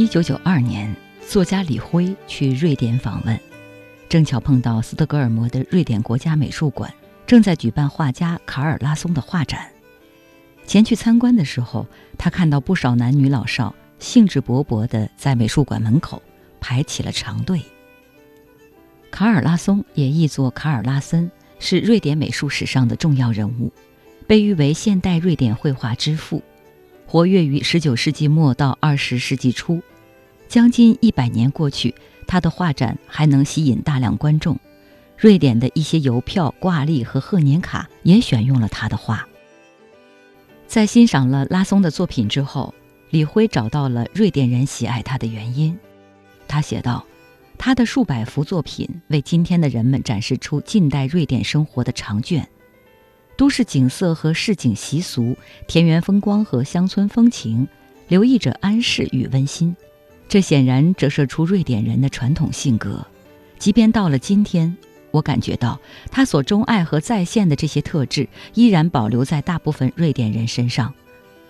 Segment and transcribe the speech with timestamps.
[0.00, 0.96] 一九九二年，
[1.28, 3.38] 作家李辉去瑞典访问，
[4.08, 6.90] 正巧碰到斯德哥尔摩的瑞典国家美术馆
[7.26, 9.70] 正在举办画家卡尔拉松的画展。
[10.66, 11.86] 前去参观的时候，
[12.16, 16.22] 他看到不少男女老少兴致勃勃地在美术馆门口
[16.62, 17.60] 排起了长队。
[19.10, 23.70] 卡尔拉松也译作卡尔拉森，是瑞典美术史上的重要人物，
[24.26, 26.42] 被誉为现代瑞典绘画之父，
[27.06, 29.82] 活跃于19世纪末到20世纪初。
[30.50, 31.94] 将近一百年过去，
[32.26, 34.58] 他的画展还能吸引大量观众。
[35.16, 39.24] 瑞典的一些邮票、挂历和贺年卡也选用了他的画。
[40.66, 42.74] 在欣赏了拉松的作品之后，
[43.10, 45.78] 李辉找到了瑞典人喜爱他的原因。
[46.48, 47.06] 他写道
[47.56, 52.48] ：“他的数百幅作品为今天的人们展示出近代瑞典生活的长卷，
[53.36, 55.36] 都市景色和市井习俗、
[55.68, 57.68] 田园风光和乡村风情，
[58.08, 59.76] 留意着安适与温馨。
[60.30, 63.04] 这显然折射出瑞典人的传统性格，
[63.58, 64.74] 即便到了今天。”
[65.10, 65.76] 我感觉到
[66.08, 70.94] 他所钟爱和再现的这些特质依然保留在大部分瑞典人身上，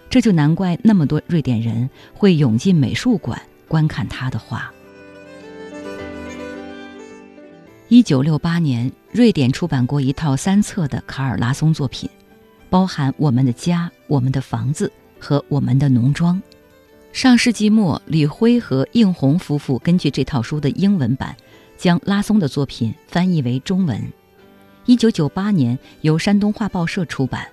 [0.09, 4.72] 这就难怪那么多瑞典人会涌进美术馆观看他的画。
[7.89, 12.09] 一九六八年，瑞典出版过一套三册的卡尔拉松作品，
[12.70, 14.91] 包含《我们的家》《我们的房子》
[15.22, 16.37] 和《我们的农庄》。
[17.12, 21.36] 上世纪末，李辉和应红夫妇根据这套书的英文版。
[21.77, 23.98] 将拉松的作品翻译为中文，
[24.84, 27.48] 一九九八年由山东画报社出版，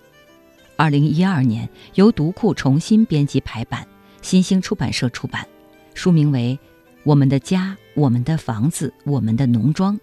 [0.75, 3.88] 二零一二年由读库重新编辑排版，
[4.22, 5.47] 新兴出版社出版，
[5.94, 6.59] 书名为
[7.05, 9.95] 《我们的家，我们的房子，我们的农庄》。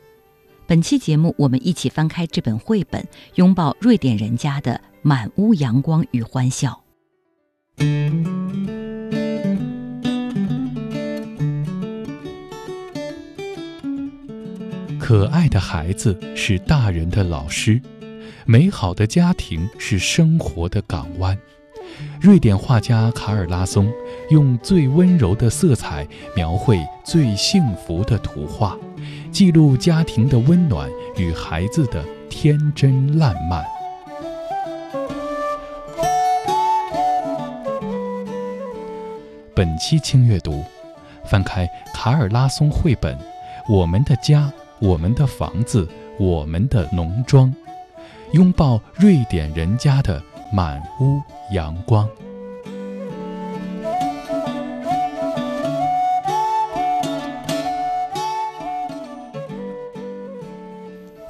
[0.66, 6.82] 本期节目，我们一起翻开这本绘本，拥抱瑞典人家的满屋阳光与欢笑。
[15.06, 17.78] 可爱的孩子是大人的老师，
[18.47, 21.37] 美好的家庭是生活的港湾。
[22.19, 23.92] 瑞典画家卡尔拉松
[24.31, 28.78] 用最温柔的色彩描绘最幸福的图画，
[29.31, 30.88] 记录家庭的温暖
[31.19, 33.62] 与孩子的天真烂漫。
[39.54, 40.65] 本期轻阅读，
[41.26, 43.15] 翻开卡尔拉松绘本
[43.69, 44.50] 《我们的家》。
[44.84, 45.89] 我们的房子，
[46.21, 47.50] 我们的农庄，
[48.33, 50.22] 拥抱瑞典人家的
[50.53, 51.22] 满屋
[51.55, 52.06] 阳光。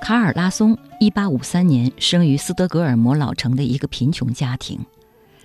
[0.01, 4.85] 卡尔拉松，一八五三年生于斯德哥尔摩老城的一个贫穷家庭，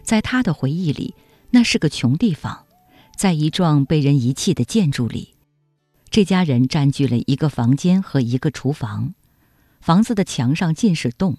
[0.02, 1.14] 在他的回忆里，
[1.52, 2.66] 那是个穷地方，
[3.16, 5.36] 在一幢被人遗弃的建筑里。
[6.12, 9.14] 这家人占据了一个房间和一个厨房，
[9.80, 11.38] 房子的墙上尽是洞，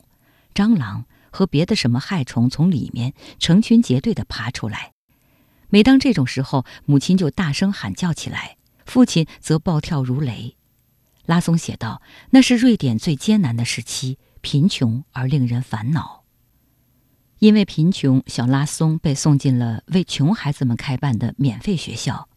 [0.55, 4.93] 蟑螂和别的什么害虫从里面成群结队地爬出来。
[5.71, 10.57] 每当这种时候，母亲就大声喊叫起来，父亲则暴跳如雷。
[11.27, 12.01] 拉松写道
[12.31, 16.25] ：“那是瑞典最艰难的时期，贫穷而令人烦恼。
[17.41, 22.29] 因为贫穷，小拉松被送进了为穷孩子们开办的免费学校。”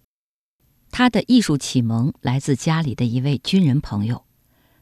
[0.96, 4.26] 他的艺术启蒙来自家里的一位军人朋友，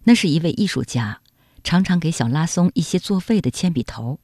[0.04, 1.22] 那是一位艺术家，
[1.64, 4.20] 常常给小拉松一些作废的铅笔头。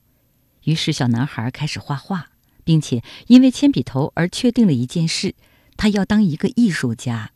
[0.65, 2.27] 于是小男孩开始画画，
[2.65, 5.33] 并且因为铅笔头而确定了一件事：
[5.77, 7.31] 他要当一个艺术家。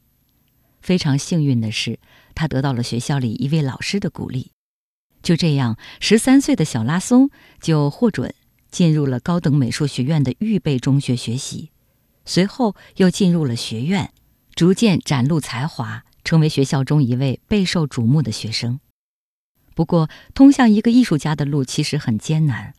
[0.82, 1.98] 非常幸运的是，
[2.36, 4.52] 他得到了学校里一位老师的鼓励。
[5.24, 7.30] 就这样，十三岁的小拉松
[7.62, 8.36] 就获准
[8.70, 11.70] 进入了高等美术学院的预备中学学习，
[12.26, 14.12] 随后又进入了学院。
[14.56, 18.80] 逐渐展露才华，成为学校中一位备受瞩目的学生。
[19.74, 22.74] 不过，通向一个艺术家的路其实很艰难。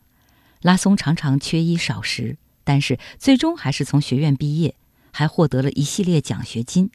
[0.61, 4.75] 拉松常常缺衣少食，但是最终还是从学院毕业，
[5.11, 6.91] 还获得了一系列奖学金，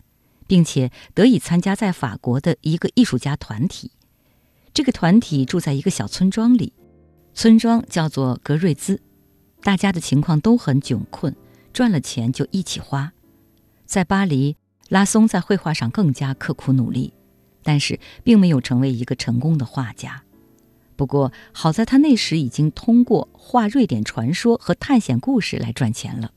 [0.46, 3.90] 并且得以参加在法国的一个艺术家团体。
[4.72, 6.72] 这个团体住在一个小村庄里，
[7.34, 9.02] 村庄叫做格瑞兹，
[9.62, 11.34] 大家的情况都很窘困，
[11.72, 13.12] 赚了钱就一起花。
[13.84, 14.56] 在巴黎。
[14.88, 17.12] 拉松在绘画上更加刻苦努力，
[17.62, 20.22] 但是并没有成为一个成功的画家。
[20.96, 26.32] 不过好在他那时已经通过画瑞典传说和探险故事来赚钱了。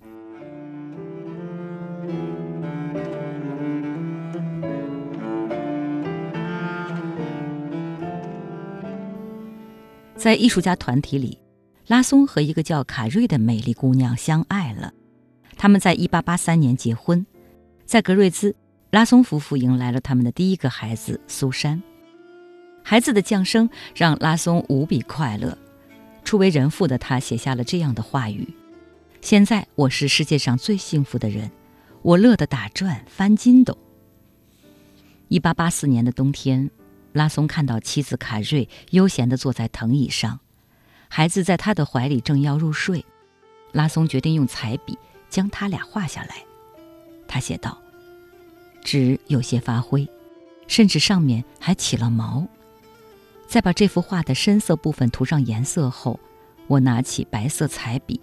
[10.16, 11.40] 在艺术家团体里，
[11.88, 14.94] 拉松和一个叫卡瑞的美丽姑娘相爱了。
[15.58, 17.26] 他们在一八八三年结婚。
[17.92, 18.56] 在格瑞兹，
[18.90, 21.84] 拉松夫妇迎来了他们的第一个孩子苏珊。
[22.82, 25.58] 孩子的降生让拉松无比快乐。
[26.24, 28.48] 初为人父的他写下了这样的话语
[29.20, 31.52] ：“现在我是世界上最幸福的人，
[32.02, 33.78] 我乐得打转翻筋斗。”
[35.28, 36.72] 一八八四年的冬天，
[37.12, 40.40] 拉松看到妻子卡瑞悠闲地坐在藤椅上，
[41.10, 43.06] 孩子在他的怀里正要入睡。
[43.74, 44.98] 拉松决定用彩笔
[45.30, 46.38] 将他俩画下来。
[47.28, 47.81] 他写道
[48.84, 50.08] ：“纸有些发灰，
[50.68, 52.48] 甚至上面还起了毛。”
[53.48, 56.18] 在把这幅画的深色部分涂上颜色后，
[56.68, 58.20] 我拿起白色彩笔，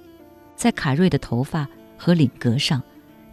[0.56, 1.69] 在卡瑞的头发
[1.99, 2.82] 和领格上，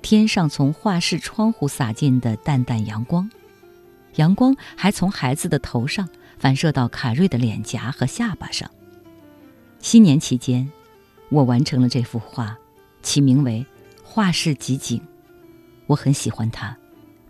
[0.02, 3.30] 添上从画室窗户洒进的淡淡阳光。
[4.16, 6.08] 阳光还从孩子的头上
[6.38, 8.70] 反射到卡瑞的脸颊和下巴上。
[9.80, 10.70] 新年期间，
[11.30, 12.58] 我完成了这幅画，
[13.02, 13.66] 起名为
[14.04, 15.00] 《画室集锦》。
[15.88, 16.76] 我很喜欢它，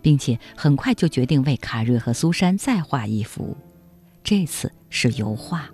[0.06, 3.56] 并且很快就决定为卡瑞和苏珊再画一幅。
[4.22, 5.68] 这次是油画，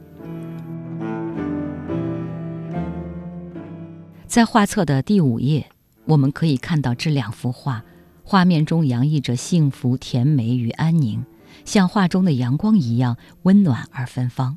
[4.26, 5.68] 在画册的第五页，
[6.06, 7.84] 我们可以看到这两幅画，
[8.24, 11.26] 画面中洋溢着幸福、甜美与安宁，
[11.66, 14.56] 像画中的阳光一样温暖而芬芳。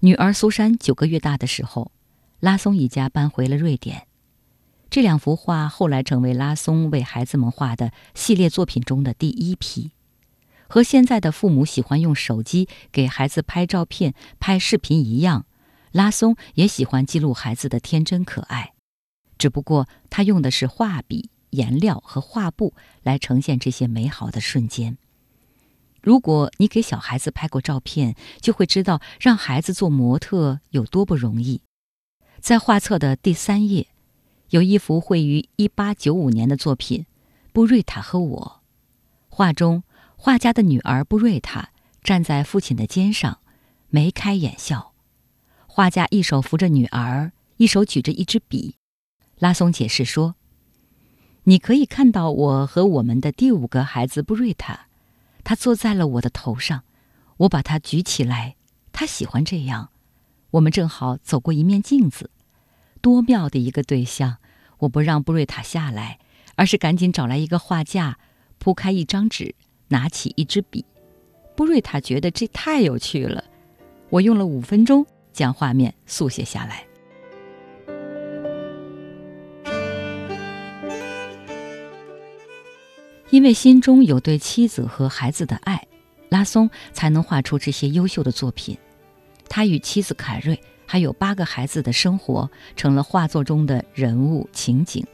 [0.00, 1.90] 女儿苏珊九个月大的时候，
[2.38, 4.07] 拉松一家搬回了瑞典。
[4.90, 9.92] 这两幅画后来成为拉松为孩子们画的系列作品中的第一批。
[10.66, 15.46] 和现在的父母喜欢用手机给孩子拍照片、拍视频一样，
[15.92, 18.74] 拉松也喜欢记录孩子的天真可爱，
[19.38, 24.98] 只不过他用的是画笔、颜料和画布来呈现这些美好的瞬间。
[26.02, 31.62] 如果你给小孩子拍过照片，就会知道让孩子做模特有多不容易。
[32.40, 33.88] 在画册的第三页，
[34.50, 37.00] 有一幅绘于1895年的作品
[37.52, 38.60] 《布瑞塔和我》，
[39.34, 39.82] 画中。
[40.20, 41.70] 画家的女儿布瑞塔
[42.02, 43.38] 站在父亲的肩上，
[43.88, 44.92] 眉开眼笑。
[45.68, 48.74] 画家一手扶着女儿，一手举着一支笔。
[49.38, 50.34] 拉松解释说
[51.44, 54.88] ：“你可以看到我和我们的第五个孩子布瑞塔，
[55.44, 56.82] 他坐在了我的头上，
[57.36, 58.56] 我把他举起来，
[58.90, 59.90] 他喜欢这样。
[60.50, 62.30] 我们正好走过一面镜子，
[62.98, 64.36] 多妙的一个对象！
[64.78, 66.18] 我不让布瑞塔下来，
[66.54, 68.18] 而是赶紧找来一个画架，
[68.58, 69.54] 铺开一张纸。”
[69.90, 70.84] 拿起一支笔，
[71.56, 73.42] 布瑞塔觉得这太有趣了。
[74.10, 76.84] 我用了五分钟将画面速写下来。
[83.30, 85.88] 因为心中有对妻子和孩子的爱，
[86.28, 88.76] 拉松才能画出这些优秀的作品。
[89.48, 95.06] 他与妻子凯瑞还有八个孩子的生活，成了画作中的人物情景。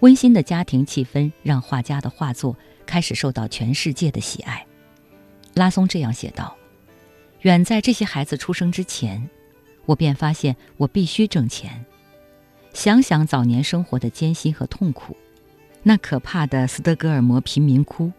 [0.00, 2.54] 温馨的家庭气氛让画家的画作。
[2.86, 4.66] 开始受到全世界的喜爱，
[5.54, 6.54] 拉松这样写道
[7.40, 9.30] ：“远在这些孩子出生之前，
[9.86, 11.86] 我便发现我必须挣钱。
[12.74, 15.16] 想想早年生活的艰辛和痛苦，
[15.82, 18.12] 那可怕的斯德哥尔摩贫民窟，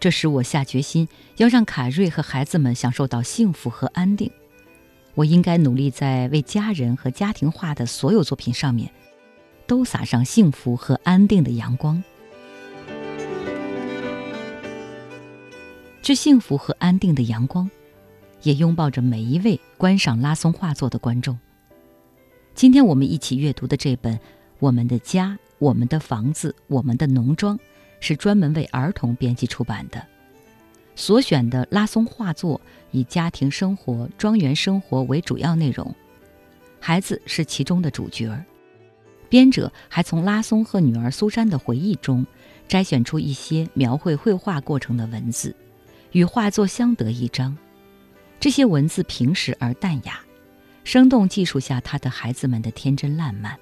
[0.00, 4.32] 这使我下决心要让卡瑞和孩子们享受到幸福和安定。
[5.16, 8.92] 我应该努力在为家人和家庭画的所有作品上面，
[9.66, 12.04] 都撒上幸福和安定的阳光。”
[16.02, 17.68] 这幸福和安定的阳光，
[18.42, 21.36] 也拥抱着每一位观赏拉松画作的观众。
[22.54, 24.14] 今天我们一起阅读的这本
[24.58, 27.56] 《我们的家、我们的房子、我们的农庄》，
[28.00, 30.06] 是专门为儿童编辑出版的。
[30.96, 32.60] 所选的拉松画作
[32.90, 35.94] 以家庭生活、庄园生活为主要内容，
[36.80, 38.36] 孩子是其中的主角。
[39.28, 42.26] 编者还从拉松和女儿苏珊的回忆中
[42.66, 45.54] 摘选出一些描绘绘画过程的文字。
[46.12, 47.54] 与画作相得益彰，
[48.40, 50.18] 这些文字平实而淡雅，
[50.82, 53.54] 生动记述下他的孩子们的天真烂漫。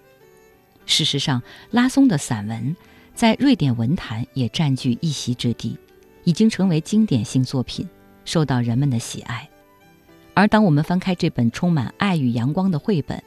[0.87, 2.77] 事实上，拉松的散文
[3.13, 5.77] 在瑞典文坛也占据一席之地，
[6.25, 7.89] 已经成为经典性作品，
[8.25, 9.49] 受到人们的喜爱。
[10.35, 13.23] 而当我们翻开这本充满爱与阳光的绘本，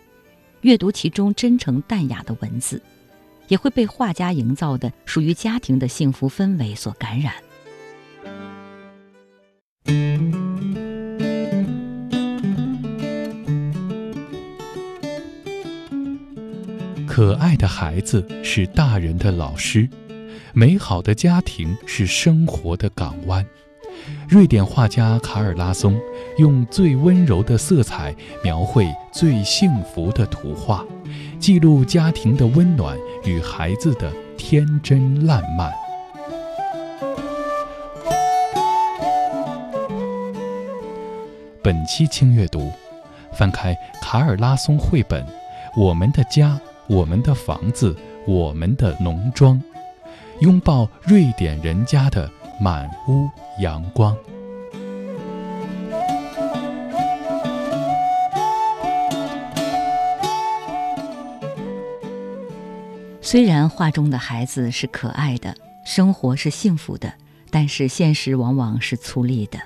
[0.62, 2.82] 阅读其中真诚淡雅的文字，
[3.48, 7.34] 也会被画家营造的属于家庭的幸福氛围所感染。
[17.08, 19.90] 可爱的孩子是大人的老师，
[20.58, 23.46] 美好的家庭是生活的港湾。
[24.28, 26.00] 瑞典画家卡尔拉松
[26.40, 30.84] 用最温柔的色彩描绘最幸福的图画
[31.40, 35.72] 记录家庭的温暖与孩子的天真烂漫。
[41.62, 42.72] 本期轻阅读
[43.32, 45.24] 翻开卡尔拉松绘本
[45.78, 47.96] 我们的家我们的房子
[48.26, 49.62] 我们的农庄。
[50.40, 53.28] 拥抱瑞典人家的满屋
[53.60, 54.16] 阳光。
[63.20, 67.12] 虽然画中的孩子是可爱的，生活是幸福的，
[67.50, 69.60] 但是现实往往是粗粝的。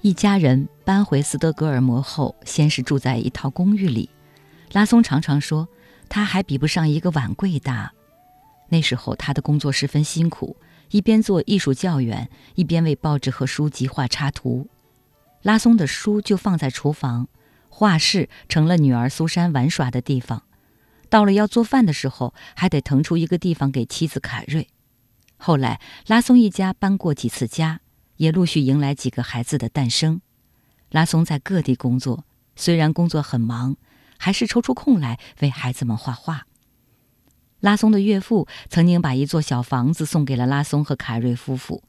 [0.00, 4.08] 一家人搬回斯德哥尔摩后，先是住在一套公寓里。
[4.70, 5.66] 拉松常常说，
[6.08, 7.92] 他还比不上一个碗柜大。
[8.72, 10.56] 那时候他的工作十分辛苦，
[10.92, 14.66] 一边做艺术教员，一边为报纸和书籍画插图。
[15.42, 17.28] 拉松的书就放在厨房，
[17.68, 20.44] 画室成了女儿苏珊玩耍的地方。
[21.10, 24.68] 到了要做饭的时候，还得腾出一个地方给妻子凯瑞。
[25.36, 27.80] 后来，拉松一家搬过几次家，
[28.16, 30.22] 也陆续迎来几个孩子的诞生。
[30.90, 32.24] 拉松在各地工作，
[32.56, 33.76] 虽然工作很忙，
[34.16, 36.46] 还是抽出空来为孩子们画画。
[37.62, 41.84] 拉松的岳父曾经把一座小房子送给了拉松和凯瑞夫妇。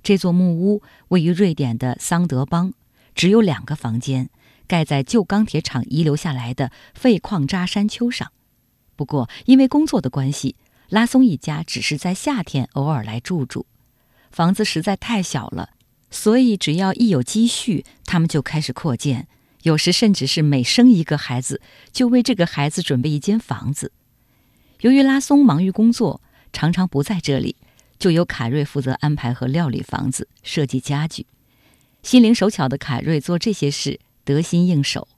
[0.00, 2.72] 这座木屋位于瑞典的桑德邦，
[3.12, 4.30] 只有两个房间，
[4.68, 8.30] 盖在旧钢铁厂遗留下来的废矿渣山丘上。
[8.94, 10.54] 不过，因为工作的关系，
[10.90, 13.66] 拉松一家只是在夏天偶尔来住住。
[14.30, 15.70] 房子实在太小了，
[16.08, 19.26] 所以只要一有积蓄，他们就开始扩建。
[19.62, 23.90] 有时甚至是每生一个孩子，就为这个孩子准备一间房子。
[24.80, 26.20] 由于拉松忙于工作，
[26.52, 27.56] 常常不在这里，
[27.98, 31.26] 就由凯瑞负责安排和料理房子、设计家具。
[32.02, 35.08] 心灵手巧的凯瑞做这些事得心应手。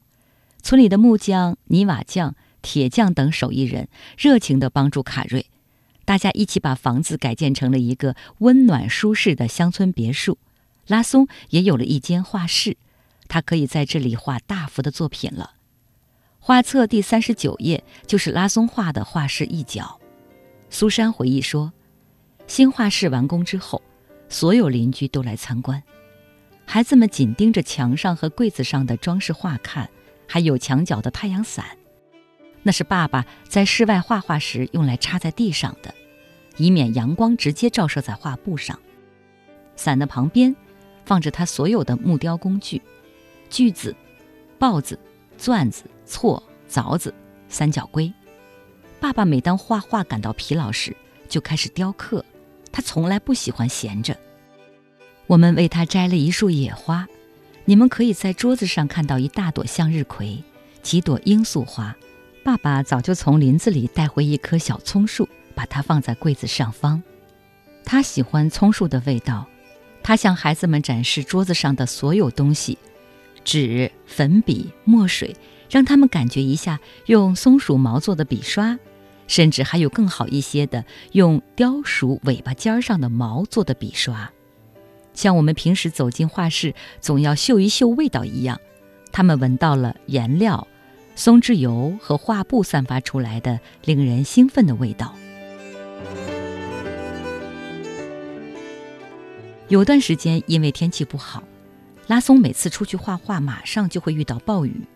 [0.62, 2.34] 村里的木匠、泥瓦匠。
[2.60, 3.88] 铁匠等手艺人
[4.18, 5.46] 热情地帮助卡瑞，
[6.04, 10.36] 大家一起把房子改建成了一个温暖舒适的乡村别墅。
[10.88, 12.76] 拉松也有了一间画室，
[13.28, 15.52] 他可以在这里画大幅的作品了。
[16.48, 20.00] 画册第三十九页就是拉松画的画室一角。
[20.70, 21.70] 苏珊回忆说，
[22.46, 23.82] 新画室完工之后，
[24.30, 25.82] 所有邻居都来参观，
[26.64, 29.90] 孩子们紧盯着墙上和柜子上的装饰画看，
[30.26, 31.66] 还有墙角的太阳伞。
[32.62, 35.92] 那是爸爸在室外画画时用来插在地上的，
[36.56, 38.80] 以免阳光直接照射在画布上。
[39.76, 40.56] 伞的旁边
[41.04, 42.80] 放着他所有的木雕工具：
[43.50, 43.94] 锯子、
[44.58, 44.98] 刨子、
[45.36, 47.12] 钻子、锉、凿子、
[47.48, 48.12] 三角龟。
[48.98, 50.96] 爸爸每当画画感到疲劳时，
[51.28, 52.24] 就开始雕刻。
[52.72, 54.16] 他从来不喜欢闲着。
[55.26, 57.06] 我们为他摘了一束野花，
[57.64, 60.42] 你们可以在桌子上看到一大朵向日葵，
[60.82, 61.94] 几朵罂粟花。
[62.42, 67.02] 爸爸早就从林子里带回一棵小葱树，把它放在柜子上方。
[67.84, 69.46] 他喜欢葱树的味道。
[70.02, 72.78] 他向孩子们展示桌子上的所有东西：
[73.44, 75.36] 纸、粉笔、墨水，
[75.70, 78.78] 让他们感觉一下用松鼠毛做的笔刷，
[79.26, 84.30] 甚至还有更好一些的用雕鼠尾巴尖上的毛做的笔刷。
[85.14, 88.60] 像我们平时走进画室总要嗅一嗅味道一样，
[89.10, 90.66] 他们闻到了颜料。
[91.16, 95.12] 松脂油和画布散发出来的令人兴奋的味道。
[99.66, 101.42] 有段时间，因为天气不好，
[102.06, 104.86] 拉松每次出去画画，马上就会遇到暴雨。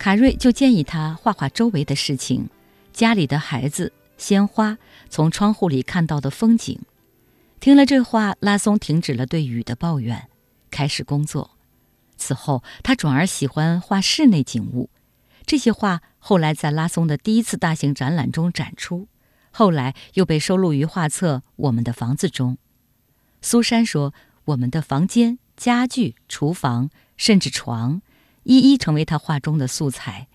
[0.00, 2.48] 卡瑞就建议他画画周围的事情：
[2.90, 4.78] 家里的孩子、鲜花、
[5.10, 6.80] 从窗户里看到的风景。
[7.60, 10.30] 听了这话，拉松停止了对雨的抱怨，
[10.70, 11.50] 开始工作。
[12.16, 14.88] 此后，他转而喜欢画室内景物。
[15.44, 19.06] 这些画后来在拉松的第一次大型展览中展出，
[19.50, 22.56] 后来又被收录于画册《我们的房子》中。
[23.42, 24.14] 苏珊说
[24.46, 26.88] ：“我们的房间、家具、厨房，
[27.18, 28.00] 甚至床，
[28.50, 30.26] 一一成为他画中的素材。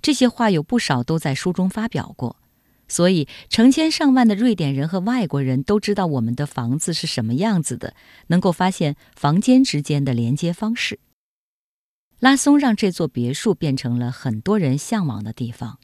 [0.00, 2.36] 这些画有不少都在书中发表过，
[2.86, 7.96] 所以成千上万的瑞典人和外国人都知道我们的房子是什么样子的，
[8.28, 11.00] 能够发现房间之间的连接方式。”
[12.20, 15.80] 拉松让这座别墅变成了很多人向往的地方。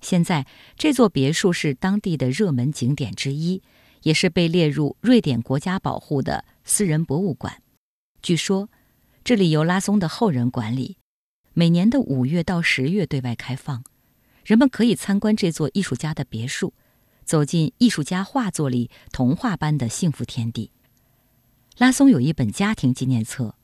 [0.00, 0.46] 现在，
[0.78, 3.62] 这座别墅是当地的热门景点之一，
[4.04, 7.62] 也是被列入瑞典国家保护的私人博物馆。
[8.22, 8.70] 据说，
[9.22, 10.96] 这里由拉松的后人管理，
[11.60, 13.84] 每年的五月到十月对外开放，
[14.46, 16.72] 人们可以参观这座艺术家的别墅，
[17.26, 20.70] 走进艺术家画作里童话般的幸福天地。
[21.76, 23.56] 拉松有一本家庭纪念册。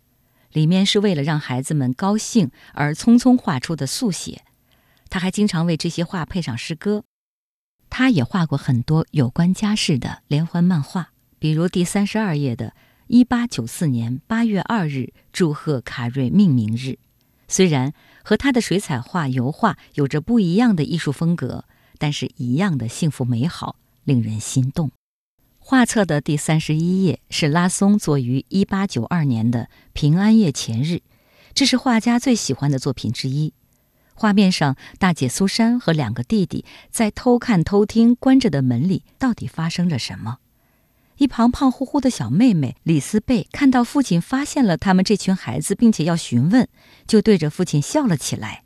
[0.53, 4.43] 里面是为了让孩子们高兴而匆匆画出的速写，
[5.09, 7.03] 他还经常为这些画配上诗歌。
[7.89, 12.69] 他也画过很多有关家事的连环漫画，比如第三十二页的
[13.07, 16.99] 《一八九四年八月二日祝贺卡瑞命名日。
[17.49, 21.65] 虽然和他的水彩画、油画有着不一样的艺术风格，
[21.99, 24.91] 但是一样的幸福美好，令人心动。
[25.59, 31.03] 画册的第三十一页是拉松作于一八九二年的平安夜前日，
[31.55, 33.53] 这是画家最喜欢的作品之一。
[34.15, 40.39] 画面上，大姐苏珊和两个弟弟在偷看、偷听关着的门里，到底发生着什么？
[41.19, 46.69] 一旁胖乎乎的小妹妹李斯贝看到父亲发现了他们这群孩子，并且要询问，
[47.07, 48.63] 就对着父亲笑了起来。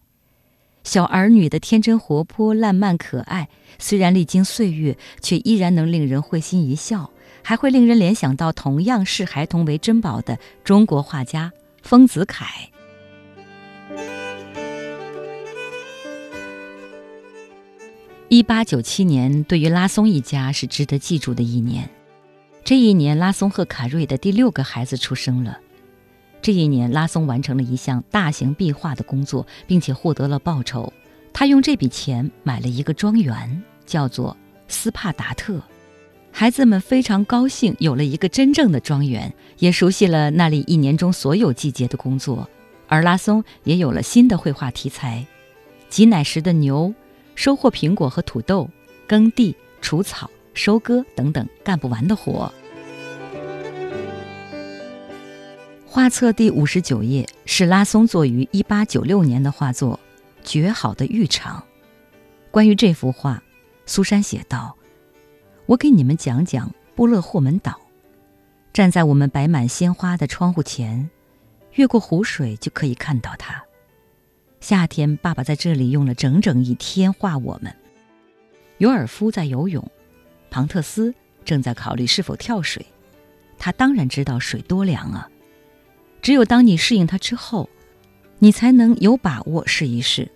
[0.83, 11.53] 小儿女的天真活泼、烂漫可爱，虽然历经岁月，却依然能令人会心一笑，还会令人联想到同样视孩童为珍宝的中国画家
[11.83, 12.47] 丰子恺。
[18.29, 21.89] 一八九七年对于拉松一家是值得记住的一年。
[22.63, 25.59] 这一年，拉松和卡瑞的第六个孩子出生了。
[26.43, 30.93] 这一年，拉松完成了一项大型壁画的工作，并且获得了报酬。
[31.33, 34.37] 他用这笔钱买了一个庄园，叫做
[34.69, 35.61] 斯帕达特。
[36.33, 42.49] 孩子们非常高兴，有了一个真正的庄园，也熟悉了那里一年中所有季节的工作。
[42.87, 45.27] 而拉松也有了新的绘画题材：
[45.89, 46.95] 挤奶时的牛。
[47.37, 48.69] 收获苹果和土豆，
[49.07, 52.53] 耕地、除草、收割等等干不完的活。
[55.87, 59.99] 画册第五十九页是拉松作于一八九六年的画作
[60.47, 61.59] 《绝好的浴场》。
[62.51, 63.43] 关于这幅画，
[63.87, 64.77] 苏珊写道
[65.65, 67.81] ：“我给你们讲讲布勒霍门岛。
[68.71, 71.09] 站在我们摆满鲜花的窗户前，
[71.73, 73.65] 越过湖水就可以看到它。”
[74.61, 77.75] 夏天，爸爸在这里用了整整一天画我们。
[78.77, 79.91] 尤尔夫在游泳，
[80.51, 82.85] 庞特斯正在考虑是否跳水。
[83.59, 85.29] 他当然知道水多凉啊！
[86.21, 87.69] 只有当你适应它之后，
[88.39, 90.31] 你才能有把握试一试。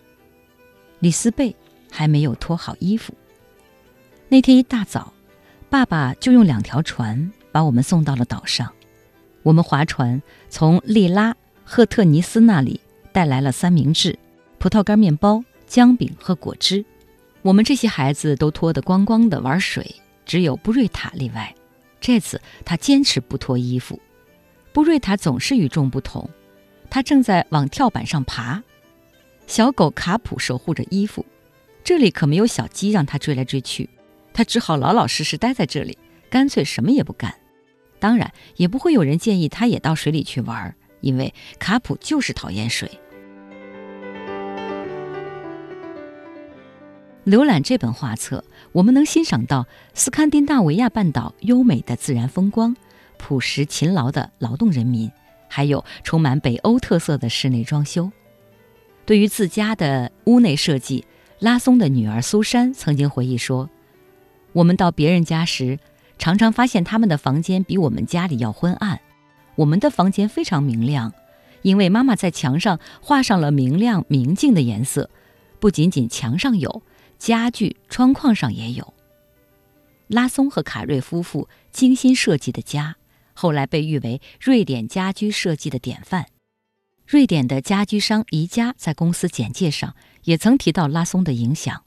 [1.00, 1.54] 李斯贝
[1.90, 3.12] 还没有脱好衣服。
[4.28, 5.12] 那天一大早，
[5.68, 8.72] 爸爸就用两条船把我们送到了岛上。
[9.42, 12.80] 我们划船从利拉赫特尼斯那里。
[13.12, 14.18] 带来了三明治、
[14.58, 16.84] 葡萄干面包、姜饼和果汁。
[17.42, 21.54] 我们这些孩子都脱得光光的玩水，只有布瑞塔例外。
[22.00, 24.00] 这次他坚持不脱衣服。
[24.72, 26.28] 布瑞塔总是与众不同，
[26.90, 28.62] 他正在往跳板上爬。
[29.46, 31.24] 小狗卡普守护着衣服，
[31.82, 33.88] 这里可没有小鸡让他追来追去，
[34.32, 35.96] 他只好老老实实待在这里，
[36.28, 37.34] 干脆什么也不干。
[37.98, 42.90] 当然，也不会有人建议他也到水里去玩，因为卡普就是讨厌水。
[47.24, 52.76] 浏览这本画册，我们能欣赏到斯堪的纳维亚半岛优美的自然风光、
[53.18, 55.08] 朴实勤劳的劳动人民，
[55.46, 58.10] 还有充满北欧特色的室内装修。
[59.06, 61.04] 对于自家的屋内设计，
[61.38, 63.70] 拉松的女儿苏珊曾经回忆说
[64.52, 65.78] ：“我们到别人家时，
[66.18, 68.98] 常常发现他们的房间比我们家里要昏暗。
[69.54, 71.12] 我们的房间非常明亮，
[71.62, 75.08] 因为妈妈在墙上画上了明亮明净的颜色，
[75.60, 76.82] 不仅仅墙上有。”
[77.18, 78.94] 家具窗框上也有。
[80.08, 82.96] 拉松和卡瑞夫妇精心设计的家，
[83.32, 86.26] 后来被誉为瑞典家居设计的典范。
[87.06, 91.84] 瑞典的家居商宜家在公司简介上也曾提到拉松的影响。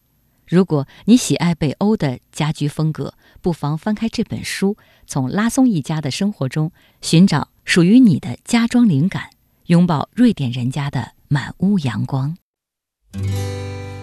[0.48, 9.30] 如果你喜爱北欧的家居风格，不妨翻开这本书，从拉松一家的生活中寻找属于你的家装灵感，
[9.66, 12.38] 拥抱瑞典人家的满屋阳光。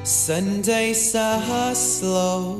[0.05, 2.59] Sundays are slow,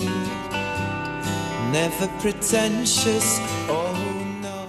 [1.71, 3.39] never pretentious.
[3.69, 3.95] Oh
[4.41, 4.67] no.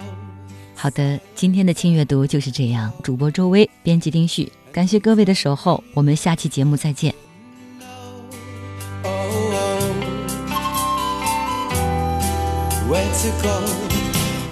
[0.74, 2.92] 好的，今天的轻阅读就是这样。
[3.02, 7.14] 主播周薇，编辑丁旭，感谢各位的守候，我们下期节目再见。
[12.90, 13.64] Where to go?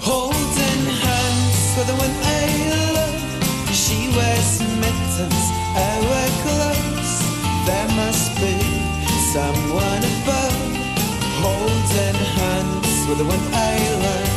[0.01, 2.49] Holding hands with the one I
[2.95, 3.21] love.
[3.75, 6.24] She wears mittens, I wear
[9.35, 10.59] someone above
[11.43, 14.33] Holding hands with the one I love.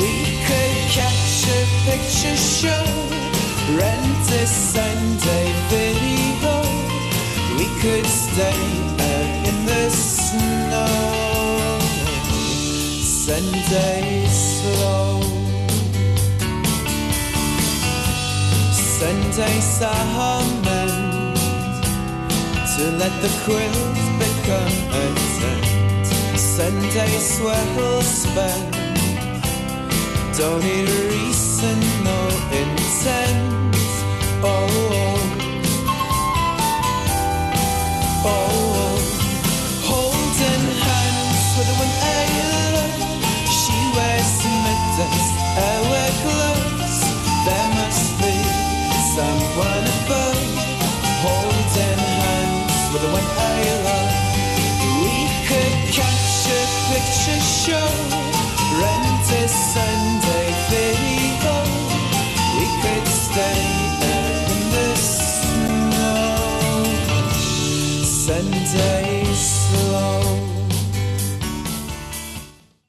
[0.00, 0.12] We
[0.46, 2.84] could catch a picture show
[3.76, 6.56] Rent a Sunday video.
[7.58, 8.62] We could stay
[9.12, 10.94] out in the snow.
[13.26, 15.20] Sunday slow.
[18.72, 20.65] Sunday summer
[22.76, 25.06] to let the quills become a
[25.38, 26.06] tent.
[26.36, 28.72] Sunday swell spend
[30.36, 32.20] Don't need a reason, no
[32.52, 33.85] intent.